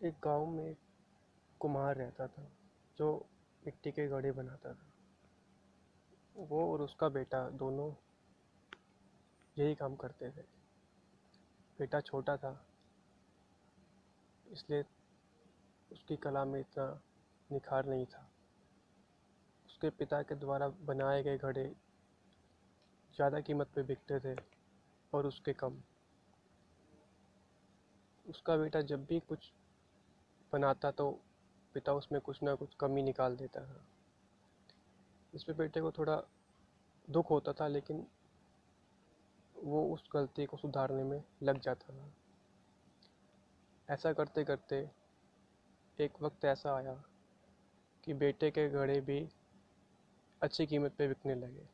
एक 0.00 0.14
गाँव 0.24 0.46
में 0.46 0.64
एक 0.64 0.78
कुम्हार 1.60 1.96
रहता 1.96 2.26
था, 2.26 2.42
जो 2.98 3.26
मिट्टी 3.62 3.90
के 3.92 4.06
घड़े 4.08 4.30
बनाता 4.32 4.72
था। 4.72 4.86
वो 6.36 6.72
और 6.72 6.82
उसका 6.82 7.08
बेटा 7.08 7.48
दोनों 7.50 7.90
यही 9.56 9.74
काम 9.74 9.96
करते 9.96 10.30
थे। 10.30 10.42
बेटा 11.78 12.00
छोटा 12.00 12.36
था, 12.36 12.52
इसलिए 14.46 14.84
उसकी 15.90 16.16
कला 16.16 16.44
में 16.44 16.58
इतना 16.60 16.88
निखार 17.50 17.86
नहीं 17.86 18.06
था। 18.06 18.26
उसके 19.66 19.90
पिता 19.90 20.22
के 20.22 20.34
द्वारा 20.36 20.68
बनाए 20.86 21.22
गए 21.22 21.38
घड़े 21.38 21.64
ज़्यादा 23.16 23.40
कीमत 23.40 23.70
पे 23.74 23.82
बिकते 23.82 24.20
थे 24.20 24.34
और 25.12 25.26
उसके 25.26 25.52
कम। 25.52 25.80
उसका 28.26 28.56
बेटा 28.56 28.80
जब 28.82 29.04
भी 29.04 29.20
कुछ 29.20 29.52
बनाता 30.52 30.90
तो 30.90 31.10
पिता 31.74 31.92
उसमें 31.92 32.20
कुछ 32.20 32.42
ना 32.42 32.54
कुछ 32.54 32.74
कमी 32.80 33.02
निकाल 33.02 33.36
देता 33.36 33.60
था 33.60 33.84
इस 35.34 35.44
पे 35.44 35.52
बेटे 35.52 35.80
को 35.80 35.90
थोड़ा 35.90 36.22
दुख 37.08 37.30
होता 37.30 37.52
था, 37.52 37.66
लेकिन 37.68 38.06
वो 39.56 39.84
उस 39.94 40.08
गलती 40.14 40.46
को 40.46 40.56
सुधारने 40.56 41.02
में 41.04 41.22
लग 41.42 41.60
जाता 41.60 41.94
था 41.94 42.12
ऐसा 43.88 44.12
करते 44.12 44.44
करते 44.44 44.76
एक 45.98 46.22
वक्त 46.22 46.44
ऐसा 46.44 46.76
आया 46.76 46.94
कि 48.04 48.14
बेटे 48.14 48.50
के 48.50 48.68
घड़े 48.68 49.00
भी 49.00 49.26
अच्छी 50.40 50.66
कीमत 50.66 50.92
पे 50.98 51.08
बिकने 51.08 51.34
लगे। 51.34 51.66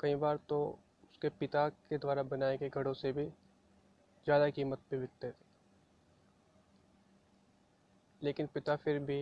कई 0.00 0.14
बार 0.14 0.38
तो 0.48 0.60
उसके 1.04 1.28
पिता 1.28 1.68
के 1.68 1.98
द्वारा 1.98 2.22
बनाए 2.22 2.56
गए 2.56 2.68
घड़ों 2.68 2.92
से 2.94 3.12
भी 3.12 3.24
ज़्यादा 4.26 4.48
कीमत 4.50 4.78
पे 4.90 4.98
बिकते 4.98 5.30
थे। 5.30 5.53
लेकिन 8.24 8.46
पिता 8.46 8.76
फिर 8.76 8.98
भी 8.98 9.18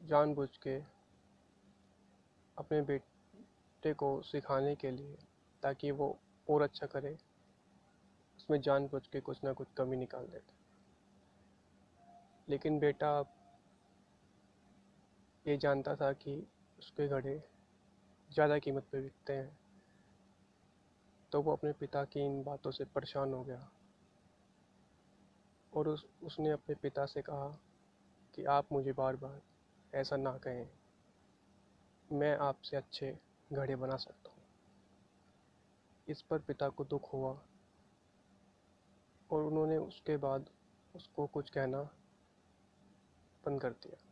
जानबूझ 0.00 0.48
के 0.56 0.76
अपने 2.56 2.80
बेटे 2.82 3.92
को 3.92 4.10
सिखाने 4.22 4.74
के 4.74 4.90
लिए, 4.90 5.16
ताकि 5.62 5.90
वो 5.90 6.16
और 6.50 6.62
अच्छा 6.62 6.86
करे, 6.86 7.16
उसमें 8.38 8.60
जानबूझ 8.60 9.06
के 9.06 9.20
कुछ 9.20 9.44
ना 9.44 9.52
कुछ 9.52 9.68
कमी 9.76 9.96
निकाल 9.96 10.26
देते। 10.26 10.56
लेकिन 12.48 12.78
बेटा 12.78 13.12
ये 15.46 15.56
जानता 15.56 15.94
था 15.96 16.12
कि 16.12 16.36
उसके 16.78 17.08
घड़े 17.08 17.40
ज़्यादा 18.30 18.58
कीमत 18.58 18.86
पे 18.92 19.00
बिकते 19.00 19.32
हैं 19.32 19.56
तो 21.32 21.42
वो 21.42 21.52
अपने 21.52 21.72
पिता 21.72 22.04
की 22.04 22.20
इन 22.20 22.42
बातों 22.42 22.70
से 22.70 22.84
परेशान 22.84 23.32
हो 23.32 23.42
गया। 23.42 23.68
और 25.74 25.88
उस, 25.88 26.06
उसने 26.22 26.50
अपने 26.50 26.74
पिता 26.74 27.06
से 27.06 27.22
कहा 27.22 27.58
कि 28.34 28.44
आप 28.44 28.66
मुझे 28.72 28.92
बार 28.92 29.16
बार 29.16 29.42
ऐसा 29.94 30.16
ना 30.16 30.38
कहें। 30.38 30.68
मैं 32.12 32.36
आपसे 32.36 32.76
अच्छे 32.76 33.18
घड़े 33.52 33.76
बना 33.76 33.96
सकता 33.96 34.30
हूँ। 34.30 34.42
इस 36.08 36.22
पर 36.22 36.38
पिता 36.38 36.68
को 36.68 36.84
दुख 36.84 37.12
हुआ 37.12 37.42
और 39.30 39.42
उन्होंने 39.42 39.76
उसके 39.76 40.16
बाद 40.16 40.50
उसको 40.96 41.26
कुछ 41.26 41.50
कहना 41.50 41.82
बंद 43.46 43.60
कर 43.60 43.70
दिया। 43.70 44.04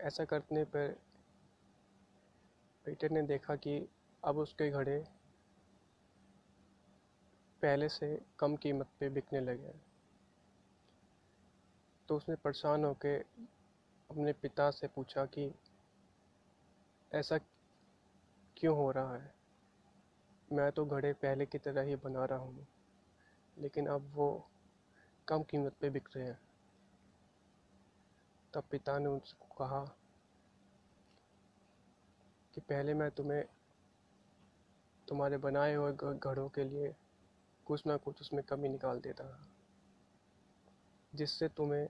ऐसा 0.00 0.24
करने 0.24 0.64
पर 0.64 1.00
बेटे 2.86 3.08
ने 3.08 3.22
देखा 3.22 3.56
कि 3.56 3.88
अब 4.24 4.38
उसके 4.38 4.70
घड़े 4.70 5.04
पहले 7.62 7.88
से 7.88 8.20
कम 8.38 8.56
कीमत 8.56 8.88
पे 9.00 9.08
बिकने 9.08 9.40
लगे 9.40 9.66
हैं। 9.66 9.80
तो 12.08 12.16
उसने 12.16 12.34
परेशान 12.34 12.84
होकर 12.84 13.24
अपने 14.10 14.32
पिता 14.32 14.70
से 14.70 14.86
पूछा 14.86 15.24
कि, 15.24 15.54
ऐसा 17.12 17.38
क्यों 18.56 18.76
हो 18.76 18.90
रहा 18.90 19.14
है? 19.14 19.34
मैं 20.52 20.72
तो 20.72 20.84
घड़े 20.86 21.12
पहले 21.12 21.46
की 21.46 21.58
तरह 21.58 21.82
ही 21.82 21.96
बना 21.96 22.24
रहा 22.24 22.38
हूँ, 22.38 22.66
लेकिन 23.56 23.86
अब 23.86 24.10
वो 24.14 24.28
कम 25.28 25.42
कीमत 25.42 25.72
पे 25.80 25.90
बिक 25.90 26.08
रहे 26.16 26.26
हैं। 26.26 26.38
तब 28.54 28.64
पिता 28.70 28.98
ने 28.98 29.06
उसको 29.06 29.54
कहा 29.54 29.84
कि, 32.54 32.60
पहले 32.60 32.94
मैं 32.94 33.10
तुम्हें, 33.10 33.44
तुम्हारे 35.08 35.36
बनाए 35.36 35.74
हुए 35.74 35.92
घड़ों 35.92 36.48
के 36.48 36.64
लिए 36.64 36.94
कुछ 37.66 37.86
ना 37.86 37.96
कुछ 37.96 38.20
उसमें 38.20 38.42
कमी 38.44 38.68
निकाल 38.68 39.00
देता 39.00 39.24
था 39.24 39.48
जिससे 41.14 41.48
तुम्हें 41.48 41.88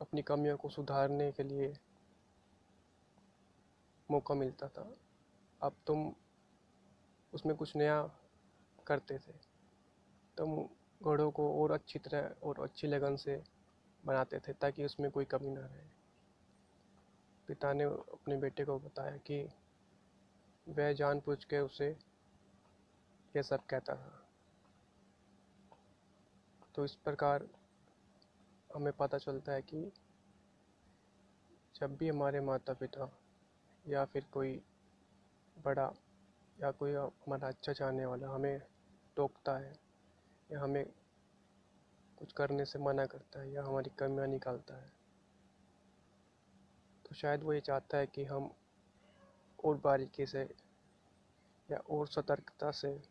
अपनी 0.00 0.22
कमियों 0.22 0.56
को 0.56 0.68
सुधारने 0.68 1.30
के 1.32 1.42
लिए 1.42 1.72
मौका 4.10 4.34
मिलता 4.34 4.68
था। 4.68 4.88
अब 5.60 5.74
तुम 5.86 6.12
उसमें 7.32 7.54
कुछ 7.56 7.76
नया 7.76 8.02
करते 8.86 9.18
थे, 9.18 9.32
तुम 10.36 10.56
घोड़ों 11.00 11.30
को 11.30 11.62
और 11.62 11.72
अच्छी 11.72 11.98
तरह 11.98 12.34
और 12.42 12.60
अच्छी 12.60 12.86
लगन 12.86 13.16
से 13.16 13.42
बनाते 14.04 14.38
थे 14.38 14.52
ताकि 14.52 14.84
उसमें 14.84 15.10
कोई 15.10 15.24
कमी 15.24 15.50
ना 15.50 15.60
रहे। 15.60 15.88
पिता 17.48 17.72
ने 17.72 17.84
अपने 17.84 18.36
बेटे 18.36 18.64
को 18.64 18.78
बताया 18.78 19.16
कि 19.16 19.42
वह 20.68 20.92
जान 20.92 21.20
पूछ 21.20 21.44
के 21.44 21.58
उसे 21.58 21.96
यह 23.36 23.42
सब 23.42 23.66
कहता 23.66 23.94
था। 23.94 24.26
तो 26.74 26.84
इस 26.84 26.94
प्रकार 26.94 27.48
हमें 28.74 28.92
पता 28.92 29.18
चलता 29.18 29.52
है 29.52 29.62
कि 29.62 29.92
जब 31.74 31.96
भी 31.96 32.08
हमारे 32.08 32.40
माता 32.40 32.72
पिता 32.72 33.18
या 33.88 34.04
फिर 34.04 34.24
कोई 34.32 34.62
बड़ा 35.64 35.92
या 36.60 36.70
कोई 36.70 36.92
हमारा 36.94 37.48
अच्छा 37.48 37.72
चाहने 37.72 38.06
वाला 38.06 38.28
हमें 38.28 38.62
टोकता 39.16 39.58
है 39.58 39.72
या 40.52 40.60
हमें 40.60 40.84
कुछ 42.18 42.32
करने 42.32 42.64
से 42.64 42.78
मना 42.78 43.06
करता 43.06 43.40
है 43.40 43.52
या 43.52 43.64
हमारी 43.64 43.90
कमियाँ 43.90 44.26
निकालता 44.26 44.74
है 44.74 44.92
तो 47.06 47.14
शायद 47.14 47.42
वो 47.42 47.52
ये 47.52 47.60
चाहता 47.60 47.98
है 47.98 48.06
कि 48.06 48.24
हम 48.24 48.50
और 49.64 49.76
बारीकी 49.76 50.26
से 50.26 50.48
या 51.70 51.76
और 51.76 52.08
सतर्कता 52.08 52.70
से 52.70 53.09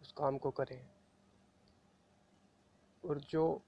उस 0.00 0.12
काम 0.12 0.38
को 0.38 0.50
करें। 0.50 0.90
और 3.04 3.20
जो 3.20 3.62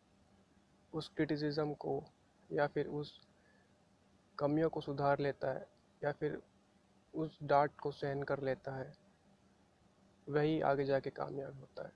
उस 0.93 1.09
क्रिटिसिज्म 1.09 1.75
को 1.75 2.05
या 2.53 2.67
फिर 2.67 2.87
उस 2.87 3.29
कमियों 4.39 4.71
को 4.71 4.81
सुधार 4.81 5.19
लेता 5.19 5.53
है 5.53 5.67
या 6.05 6.13
फिर 6.13 6.43
उस 7.15 7.39
डांट 7.43 7.81
को 7.81 7.93
सहन 7.93 8.23
कर 8.23 8.41
लेता 8.41 8.77
है, 8.77 8.97
वही 10.29 10.61
आगे 10.61 10.85
जाके 10.85 11.11
कामयाब 11.11 11.61
होता 11.61 11.85
है। 11.85 11.93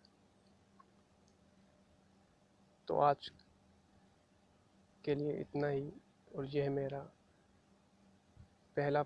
तो 2.88 2.98
आज 2.98 3.32
के 5.04 5.14
लिए 5.14 5.32
इतना 5.32 5.68
ही, 5.68 5.92
और 6.36 6.44
यह 6.44 6.70
मेरा 6.70 7.00
पहला 8.76 9.02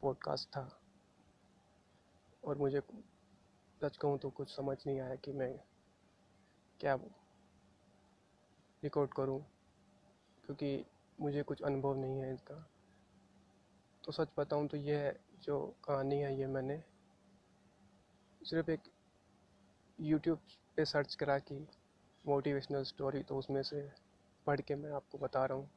पॉडकास्ट 0.00 0.48
था। 0.48 0.80
और 2.44 2.58
मुझे 2.58 2.80
सच 3.80 3.96
कहूँ 3.96 4.18
तो 4.18 4.28
कुछ 4.30 4.48
समझ 4.48 4.76
नहीं 4.86 5.00
आया 5.00 5.14
कि 5.14 5.32
मैं 5.32 5.52
क्या 6.80 6.94
रिकॉर्ड 8.82 9.12
करूँ, 9.12 9.38
क्योंकि 10.44 10.84
मुझे 11.18 11.42
कुछ 11.42 11.62
अनुभव 11.62 11.96
नहीं 11.96 12.20
है 12.20 12.32
इसका। 12.34 12.54
तो 14.04 14.12
सच 14.12 14.28
बताऊँ 14.38 14.66
तो 14.68 14.76
यह 14.76 15.12
जो 15.42 15.58
कहानी 15.84 16.20
है 16.20 16.38
ये 16.38 16.46
मैंने 16.46 16.82
सिर्फ़ 18.40 18.70
एक 18.70 18.80
यूट्यूब 19.98 20.38
पे 20.76 20.84
सर्च 20.84 21.14
करा 21.14 21.38
कि 21.38 21.66
मोटिवेशनल 22.24 22.82
स्टोरी 22.84 23.22
तो 23.22 23.36
उसमें 23.38 23.62
से 23.62 23.88
पढ़ 24.46 24.60
के 24.60 24.74
मैं 24.74 24.90
आपको 24.92 25.18
बता 25.18 25.44
रहा 25.46 25.58
हूँ। 25.58 25.68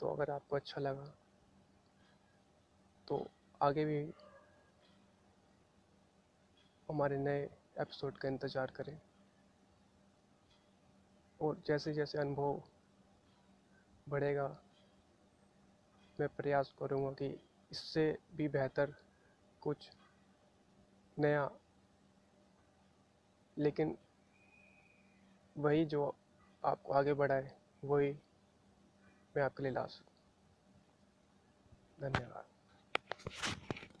तो 0.00 0.08
अगर 0.08 0.30
आपको 0.30 0.56
अच्छा 0.56 0.80
लगा 0.80 1.12
तो 3.08 3.26
आगे 3.62 3.84
भी 3.84 4.02
हमारे 6.88 7.16
नए 7.18 7.42
एपिसोड 7.80 8.18
का 8.18 8.28
इंतज़ार 8.28 8.70
करें। 8.70 8.98
और 11.40 11.62
जैसे 11.66 11.92
जैसे 11.92 12.18
अनुभव 12.18 12.62
बढ़ेगा, 14.08 14.46
मैं 16.20 16.28
प्रयास 16.28 16.72
करूँगा 16.78 17.10
कि 17.12 17.26
इससे 17.72 18.06
भी 18.36 18.48
बेहतर 18.48 18.94
कुछ 19.62 19.90
नया, 21.16 21.48
लेकिन 23.56 23.96
वही 25.56 25.84
जो 25.84 26.14
आपको 26.62 26.92
आगे 26.92 27.14
बढ़ाए, 27.14 27.50
वही 27.84 28.12
मैं 29.36 29.42
आपके 29.42 29.62
लिए 29.62 29.72
ला 29.72 29.86
सकूँ। 29.86 30.16
धन्यवाद। 32.00 32.44